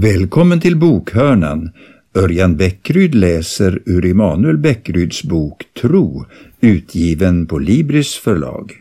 [0.00, 1.70] Välkommen till Bokhörnan.
[2.14, 6.24] Örjan Bäckryd läser ur Immanuel Bäckryds bok Tro,
[6.60, 8.72] utgiven på Libris förlag.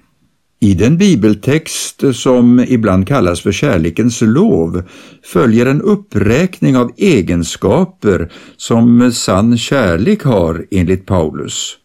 [0.59, 4.83] I den bibeltext som ibland kallas för kärlekens lov
[5.23, 11.77] följer en uppräkning av egenskaper som sann kärlek har enligt Paulus.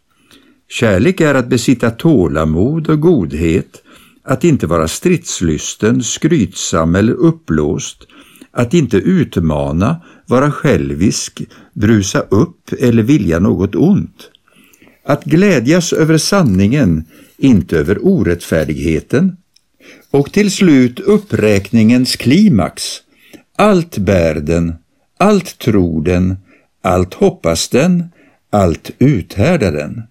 [0.69, 3.83] Kärlek är att besitta tålamod och godhet,
[4.23, 8.07] att inte vara stridslysten, skrytsam eller uppblåst,
[8.53, 11.41] att inte utmana, vara självisk,
[11.73, 14.29] brusa upp eller vilja något ont.
[15.05, 17.05] Att glädjas över sanningen,
[17.37, 19.37] inte över orättfärdigheten.
[20.11, 22.83] Och till slut uppräkningens klimax.
[23.55, 24.73] Allt bär den,
[25.17, 26.37] allt tror den,
[26.81, 28.03] allt hoppas den,
[28.49, 30.03] allt uthärdar den.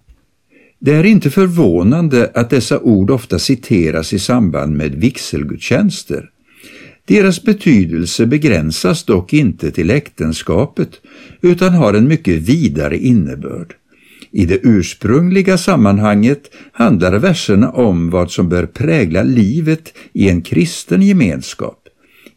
[0.78, 6.31] Det är inte förvånande att dessa ord ofta citeras i samband med vigselgudstjänster.
[7.04, 10.90] Deras betydelse begränsas dock inte till äktenskapet
[11.40, 13.74] utan har en mycket vidare innebörd.
[14.30, 21.02] I det ursprungliga sammanhanget handlar verserna om vad som bör prägla livet i en kristen
[21.02, 21.78] gemenskap.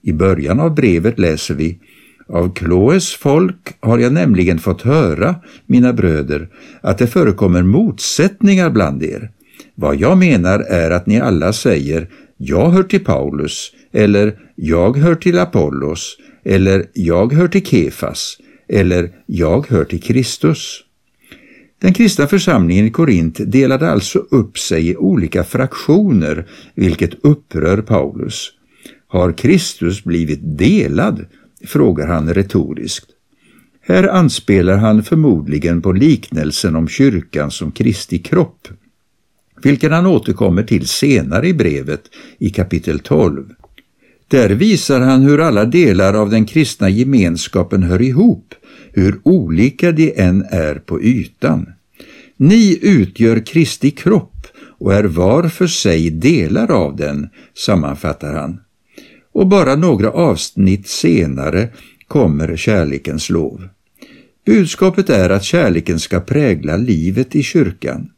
[0.01, 1.79] I början av brevet läser vi
[2.27, 5.35] av Kloes folk har jag nämligen fått höra,
[5.65, 6.49] mina bröder,
[6.81, 9.31] att det förekommer motsättningar bland er.
[9.75, 15.15] Vad jag menar är att ni alla säger jag hör till Paulus, eller jag hör
[15.15, 20.81] till Apollos, eller jag hör till Kefas, eller jag hör till Kristus.
[21.81, 28.51] Den kristna församlingen i Korint delade alltså upp sig i olika fraktioner, vilket upprör Paulus.
[29.07, 31.25] Har Kristus blivit delad?
[31.65, 33.05] frågar han retoriskt.
[33.81, 38.67] Här anspelar han förmodligen på liknelsen om kyrkan som Kristi kropp,
[39.63, 42.01] vilken han återkommer till senare i brevet
[42.39, 43.45] i kapitel 12.
[44.27, 48.53] Där visar han hur alla delar av den kristna gemenskapen hör ihop,
[48.91, 51.67] hur olika de än är på ytan.
[52.37, 54.47] Ni utgör Kristi kropp
[54.77, 58.59] och är var för sig delar av den, sammanfattar han.
[59.33, 61.67] Och bara några avsnitt senare
[62.07, 63.67] kommer kärlekens lov.
[64.45, 68.09] Budskapet är att kärleken ska prägla livet i kyrkan.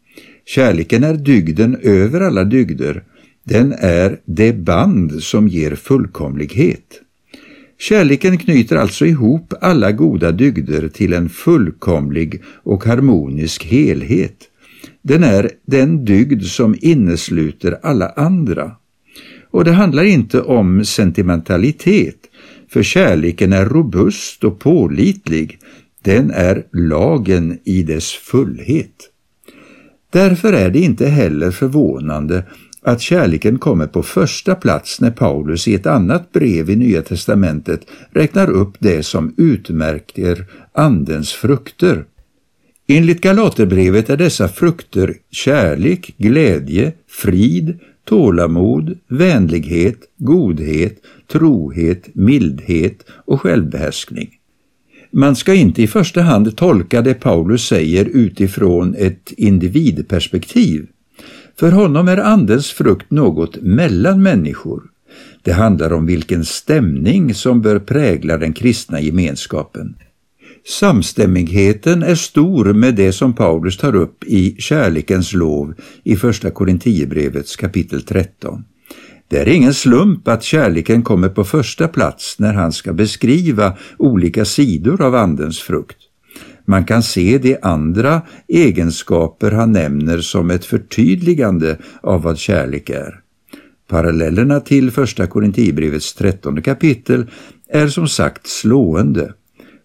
[0.45, 3.03] Kärleken är dygden över alla dygder
[3.47, 7.01] den är det band som ger fullkomlighet.
[7.79, 14.37] Kärleken knyter alltså ihop alla goda dygder till en fullkomlig och harmonisk helhet.
[15.01, 18.71] Den är den dygd som innesluter alla andra.
[19.51, 22.19] Och det handlar inte om sentimentalitet,
[22.69, 25.59] för kärleken är robust och pålitlig.
[26.01, 29.09] Den är lagen i dess fullhet.
[30.09, 32.43] Därför är det inte heller förvånande
[32.87, 37.81] att kärleken kommer på första plats när Paulus i ett annat brev i Nya testamentet
[38.11, 42.05] räknar upp det som utmärker Andens frukter.
[42.87, 50.97] Enligt Galaterbrevet är dessa frukter kärlek, glädje, frid, tålamod, vänlighet, godhet,
[51.31, 54.29] trohet, mildhet och självbehärskning.
[55.11, 60.87] Man ska inte i första hand tolka det Paulus säger utifrån ett individperspektiv
[61.59, 64.83] för honom är Andens frukt något mellan människor.
[65.41, 69.95] Det handlar om vilken stämning som bör prägla den kristna gemenskapen.
[70.65, 75.73] Samstämmigheten är stor med det som Paulus tar upp i Kärlekens lov
[76.03, 78.63] i Första Korinthierbrevets kapitel 13.
[79.27, 84.45] Det är ingen slump att kärleken kommer på första plats när han ska beskriva olika
[84.45, 86.06] sidor av Andens frukt.
[86.69, 93.21] Man kan se de andra egenskaper han nämner som ett förtydligande av vad kärlek är.
[93.87, 97.25] Parallellerna till första Korinthierbrevets trettonde kapitel
[97.69, 99.33] är som sagt slående.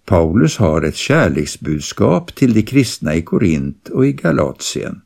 [0.06, 5.00] Paulus har ett kärleksbudskap till de kristna i Korint och i Galatien.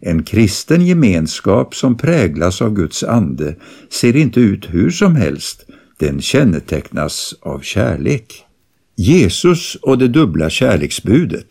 [0.00, 3.54] En kristen gemenskap som präglas av Guds ande
[3.90, 5.66] ser inte ut hur som helst,
[5.98, 8.44] den kännetecknas av kärlek.
[8.96, 11.46] Jesus och det dubbla kärleksbudet.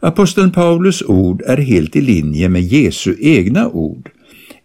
[0.00, 4.10] Aposteln Paulus ord är helt i linje med Jesu egna ord.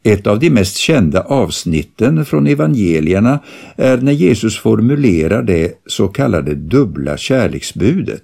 [0.03, 3.39] Ett av de mest kända avsnitten från evangelierna
[3.75, 8.23] är när Jesus formulerar det så kallade dubbla kärleksbudet.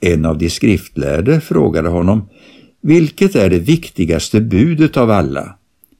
[0.00, 2.28] En av de skriftlärde frågade honom,
[2.82, 5.56] vilket är det viktigaste budet av alla?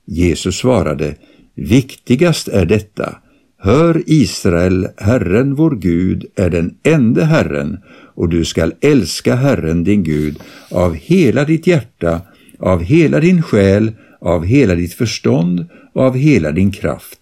[0.06, 1.14] Jesus svarade,
[1.54, 3.18] viktigast är detta,
[3.66, 7.78] Hör Israel, Herren vår Gud är den enda Herren
[8.14, 10.38] och du skall älska Herren din Gud
[10.70, 12.20] av hela ditt hjärta,
[12.58, 17.18] av hela din själ, av hela ditt förstånd och av hela din kraft.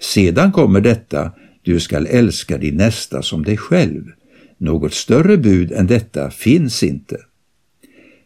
[0.00, 1.32] Sedan kommer detta,
[1.62, 4.04] du skall älska din nästa som dig själv.
[4.58, 7.16] Något större bud än detta finns inte.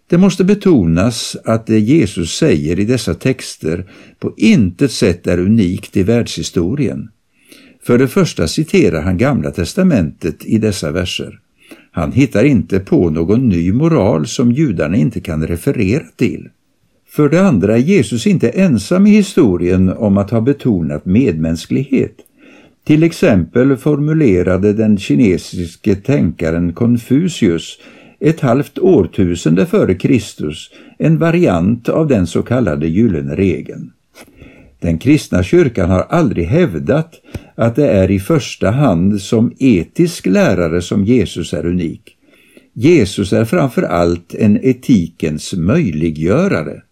[0.06, 5.96] Det måste betonas att det Jesus säger i dessa texter på intet sätt är unikt
[5.96, 7.08] i världshistorien.
[7.82, 11.38] För det första citerar han Gamla testamentet i dessa verser.
[11.90, 16.48] Han hittar inte på någon ny moral som judarna inte kan referera till.
[17.08, 22.16] För det andra är Jesus inte ensam i historien om att ha betonat medmänsklighet.
[22.84, 27.78] Till exempel formulerade den kinesiske tänkaren Konfucius
[28.20, 33.92] ett halvt årtusende före Kristus en variant av den så kallade gyllene regeln.
[34.80, 37.14] Den kristna kyrkan har aldrig hävdat
[37.54, 42.16] att det är i första hand som etisk lärare som Jesus är unik.
[42.72, 46.82] Jesus är framför allt en etikens möjliggörare.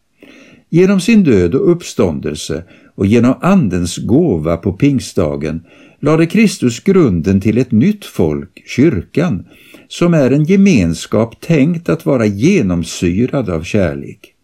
[0.70, 2.64] Genom sin död och uppståndelse
[2.94, 5.62] och genom Andens gåva på pingstdagen
[6.00, 9.44] lade Kristus grunden till ett nytt folk, kyrkan,
[9.88, 14.34] som är en gemenskap tänkt att vara genomsyrad av kärlek.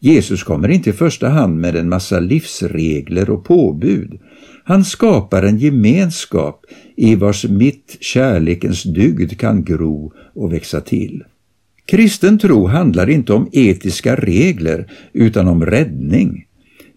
[0.00, 4.18] Jesus kommer inte i första hand med en massa livsregler och påbud.
[4.64, 6.64] Han skapar en gemenskap
[6.96, 11.24] i vars mitt kärlekens dygd kan gro och växa till.
[11.86, 16.44] Kristen tro handlar inte om etiska regler utan om räddning.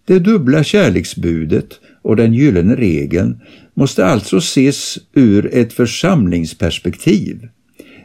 [0.05, 3.39] Det dubbla kärleksbudet och den gyllene regeln
[3.73, 7.47] måste alltså ses ur ett församlingsperspektiv.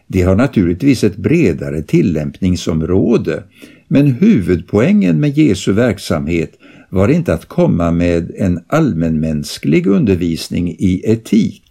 [0.07, 3.43] De har naturligtvis ett bredare tillämpningsområde,
[3.89, 6.53] men huvudpoängen med Jesu verksamhet
[6.91, 11.63] var inte att komma med en allmänmänsklig undervisning i etik.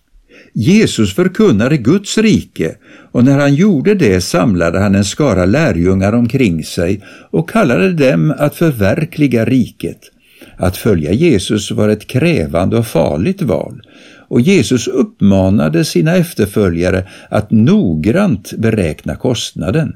[0.54, 2.76] Jesus förkunnade Guds rike
[3.12, 8.34] och när han gjorde det samlade han en skara lärjungar omkring sig och kallade dem
[8.38, 10.00] att förverkliga riket.
[10.58, 13.82] Att följa Jesus var ett krävande och farligt val
[14.36, 19.96] och Jesus uppmanade sina efterföljare att noggrant beräkna kostnaden.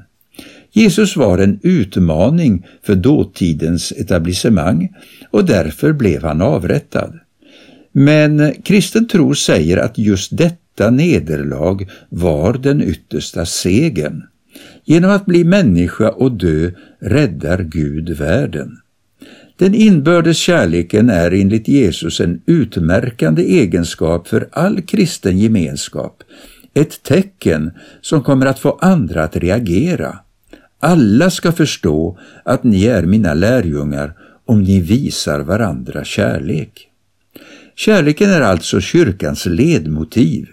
[0.72, 4.88] Jesus var en utmaning för dåtidens etablissemang
[5.30, 7.18] och därför blev han avrättad.
[7.92, 14.22] Men kristen tro säger att just detta nederlag var den yttersta segern.
[14.84, 16.70] Genom att bli människa och dö
[17.00, 18.76] räddar Gud världen.
[19.60, 26.22] Den inbördes kärleken är enligt Jesus en utmärkande egenskap för all kristen gemenskap,
[26.74, 27.70] ett tecken
[28.00, 30.18] som kommer att få andra att reagera.
[30.78, 34.12] Alla ska förstå att ni är mina lärjungar
[34.44, 36.88] om ni visar varandra kärlek.
[37.76, 40.48] Kärleken är alltså kyrkans ledmotiv.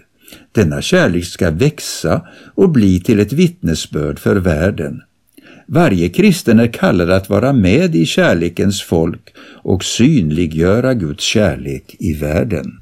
[0.52, 5.02] Denna kärlek ska växa och bli till ett vittnesbörd för världen.
[5.70, 12.14] Varje kristen är kallad att vara med i kärlekens folk och synliggöra Guds kärlek i
[12.14, 12.80] världen.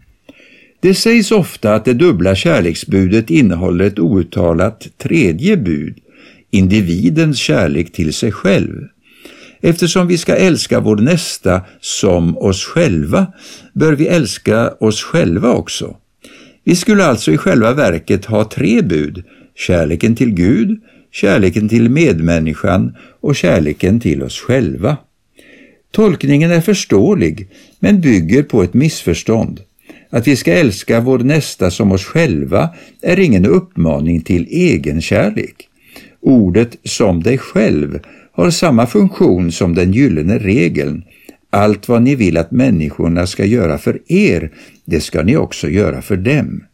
[0.80, 5.98] Det sägs ofta att det dubbla kärleksbudet innehåller ett outtalat tredje bud,
[6.50, 8.82] individens kärlek till sig själv.
[9.60, 13.26] Eftersom vi ska älska vår nästa som oss själva
[13.72, 15.96] bör vi älska oss själva också.
[16.64, 19.24] Vi skulle alltså i själva verket ha tre bud,
[19.54, 20.80] kärleken till Gud,
[21.16, 24.96] kärleken till medmänniskan och kärleken till oss själva.
[25.90, 27.48] Tolkningen är förståelig
[27.80, 29.60] men bygger på ett missförstånd.
[30.10, 32.68] Att vi ska älska vår nästa som oss själva
[33.02, 35.68] är ingen uppmaning till egenkärlek.
[36.20, 37.98] Ordet ”som dig själv”
[38.32, 41.04] har samma funktion som den gyllene regeln.
[41.50, 44.52] Allt vad ni vill att människorna ska göra för er,
[44.84, 46.64] det ska ni också göra för dem.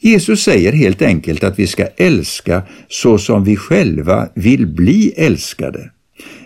[0.00, 5.90] Jesus säger helt enkelt att vi ska älska så som vi själva vill bli älskade.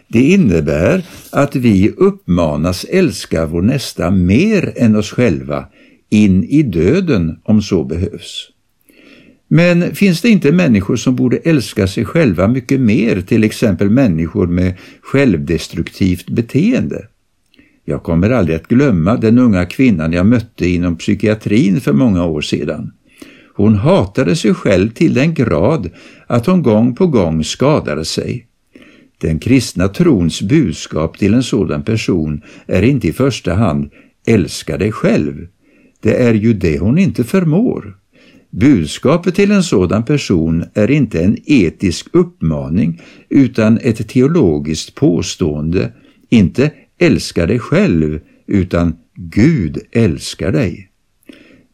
[0.09, 5.67] Det innebär att vi uppmanas älska vår nästa mer än oss själva,
[6.11, 8.49] in i döden om så behövs.
[9.49, 14.47] Men finns det inte människor som borde älska sig själva mycket mer, till exempel människor
[14.47, 17.07] med självdestruktivt beteende?
[17.85, 22.41] Jag kommer aldrig att glömma den unga kvinnan jag mötte inom psykiatrin för många år
[22.41, 22.93] sedan.
[23.55, 25.91] Hon hatade sig själv till den grad
[26.27, 28.47] att hon gång på gång skadade sig.
[29.19, 33.91] Den kristna trons budskap till en sådan person är inte i första hand
[34.27, 35.47] älska dig själv.
[36.01, 37.97] Det är ju det hon inte förmår.
[38.51, 45.93] Budskapet till en sådan person är inte en etisk uppmaning utan ett teologiskt påstående,
[46.29, 50.92] inte älska dig själv utan Gud älskar dig.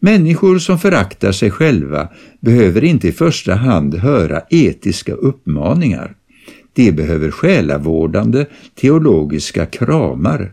[0.01, 2.09] Människor som föraktar sig själva
[2.41, 6.15] behöver inte i första hand höra etiska uppmaningar.
[6.73, 10.53] De behöver själavårdande teologiska kramar.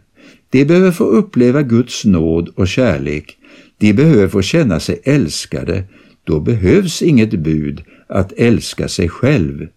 [0.50, 3.38] De behöver få uppleva Guds nåd och kärlek.
[3.78, 5.84] De behöver få känna sig älskade.
[6.24, 9.68] Då behövs inget bud att älska sig själv.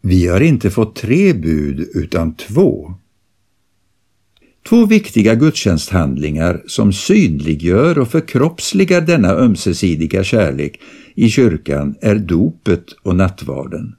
[0.00, 2.94] Vi har inte fått tre bud utan två.
[4.68, 10.80] Två viktiga gudstjänsthandlingar som synliggör och förkroppsligar denna ömsesidiga kärlek
[11.14, 13.94] i kyrkan är dopet och nattvarden.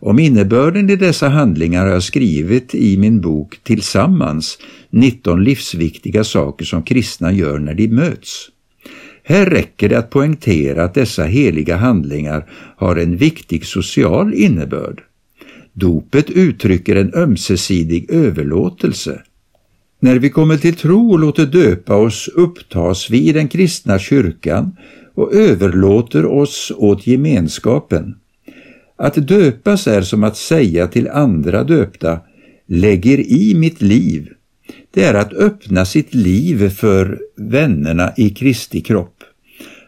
[0.00, 4.58] Om innebörden i dessa handlingar har jag skrivit i min bok Tillsammans
[4.90, 8.48] 19 livsviktiga saker som kristna gör när de möts.
[9.22, 15.02] Här räcker det att poängtera att dessa heliga handlingar har en viktig social innebörd.
[15.72, 19.22] Dopet uttrycker en ömsesidig överlåtelse.
[20.06, 24.76] När vi kommer till tro och låter döpa oss upptas vi i den kristna kyrkan
[25.14, 28.14] och överlåter oss åt gemenskapen.
[28.96, 32.20] Att döpas är som att säga till andra döpta,
[32.66, 34.28] lägger i mitt liv.
[34.90, 39.16] Det är att öppna sitt liv för vännerna i Kristi kropp.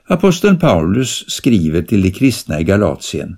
[0.07, 3.37] Aposteln Paulus skriver till de kristna i Galatien.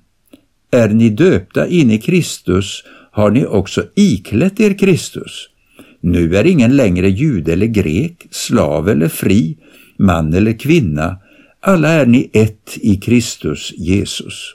[0.71, 5.51] Är ni döpta in i Kristus har ni också iklätt er Kristus.
[6.01, 9.57] Nu är ingen längre jude eller grek, slav eller fri,
[9.97, 11.17] man eller kvinna.
[11.61, 14.55] Alla är ni ett i Kristus Jesus.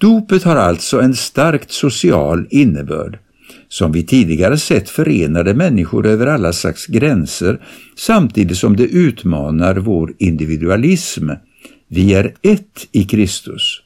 [0.00, 3.18] Dopet har alltså en starkt social innebörd.
[3.68, 7.60] Som vi tidigare sett förenade människor över alla slags gränser
[7.96, 11.30] samtidigt som det utmanar vår individualism.
[11.88, 13.82] Vi är ett i Kristus.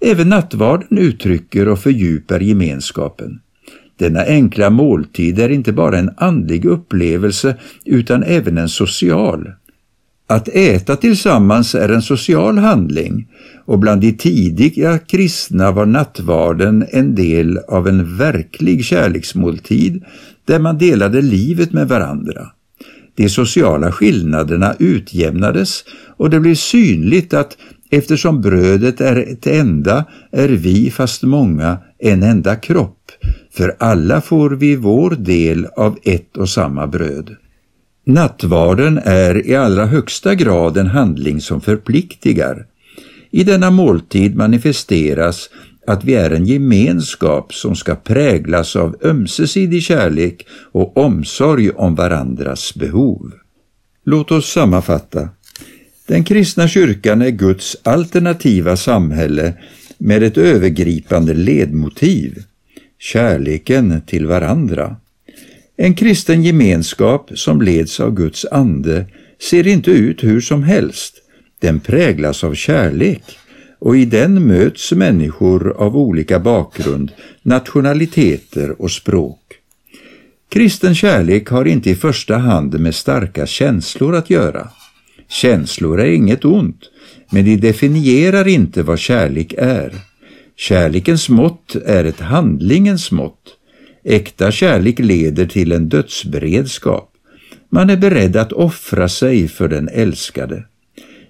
[0.00, 3.40] Även nattvarden uttrycker och fördjupar gemenskapen.
[3.98, 9.52] Denna enkla måltid är inte bara en andlig upplevelse utan även en social.
[10.26, 13.28] Att äta tillsammans är en social handling
[13.64, 20.04] och bland de tidiga kristna var nattvarden en del av en verklig kärleksmåltid
[20.44, 22.46] där man delade livet med varandra.
[23.14, 25.84] De sociala skillnaderna utjämnades
[26.16, 27.56] och det blev synligt att
[27.90, 33.10] eftersom brödet är ett enda är vi, fast många, en enda kropp,
[33.58, 37.36] för alla får vi vår del av ett och samma bröd.
[38.06, 42.66] Nattvarden är i allra högsta grad en handling som förpliktigar.
[43.30, 45.50] I denna måltid manifesteras
[45.86, 52.74] att vi är en gemenskap som ska präglas av ömsesidig kärlek och omsorg om varandras
[52.74, 53.32] behov.
[54.04, 55.28] Låt oss sammanfatta.
[56.06, 59.54] Den kristna kyrkan är Guds alternativa samhälle
[59.98, 62.42] med ett övergripande ledmotiv,
[62.98, 64.96] kärleken till varandra.
[65.76, 69.06] En kristen gemenskap som leds av Guds ande
[69.50, 71.14] ser inte ut hur som helst.
[71.60, 73.22] Den präglas av kärlek
[73.78, 77.12] och i den möts människor av olika bakgrund,
[77.42, 79.40] nationaliteter och språk.
[80.48, 84.68] Kristen kärlek har inte i första hand med starka känslor att göra.
[85.28, 86.80] Känslor är inget ont,
[87.30, 90.07] men de definierar inte vad kärlek är.
[90.58, 93.56] Kärlekens mått är ett handlingens mått.
[94.04, 97.12] Äkta kärlek leder till en dödsberedskap.
[97.70, 100.64] Man är beredd att offra sig för den älskade.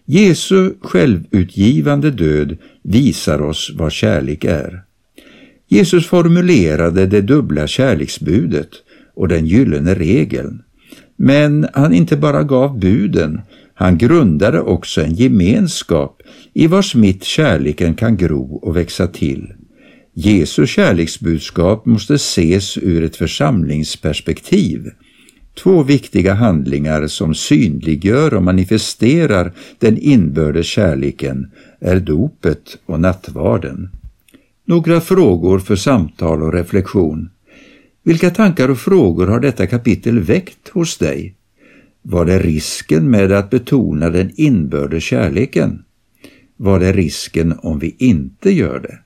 [0.05, 4.83] Jesu självutgivande död visar oss vad kärlek är.
[5.69, 8.71] Jesus formulerade det dubbla kärleksbudet
[9.15, 10.63] och den gyllene regeln.
[11.17, 13.41] Men han inte bara gav buden,
[13.79, 16.23] han grundade också en gemenskap
[16.55, 19.53] i vars mitt kärleken kan gro och växa till.
[20.15, 24.91] Jesu kärleksbudskap måste ses ur ett församlingsperspektiv.
[25.63, 33.89] Två viktiga handlingar som synliggör och manifesterar den inbördes kärleken är dopet och nattvarden.
[34.65, 37.31] Några frågor för samtal och reflektion.
[38.03, 41.38] Vilka tankar och frågor har detta kapitel väckt hos dig?
[42.11, 45.85] Var det risken med att betona den inbördes kärleken?
[46.57, 48.99] Var det risken om vi inte gör det?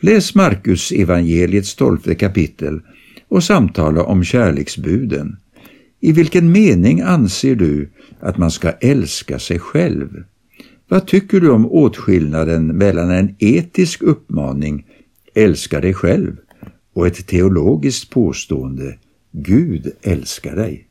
[0.00, 2.80] Läs Markus evangeliets tolfte kapitel
[3.28, 5.36] och samtala om kärleksbuden.
[6.00, 10.24] I vilken mening anser du att man ska älska sig själv?
[10.88, 14.86] Vad tycker du om åtskillnaden mellan en etisk uppmaning,
[15.34, 16.36] älska dig själv,
[16.94, 18.98] och ett teologiskt påstående,
[19.32, 20.88] Gud älskar dig?